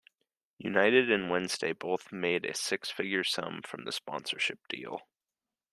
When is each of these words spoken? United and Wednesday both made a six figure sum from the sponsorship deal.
United 0.57 1.11
and 1.11 1.29
Wednesday 1.29 1.73
both 1.73 2.11
made 2.11 2.43
a 2.43 2.55
six 2.55 2.89
figure 2.89 3.23
sum 3.23 3.61
from 3.61 3.83
the 3.85 3.91
sponsorship 3.91 4.57
deal. 4.67 5.07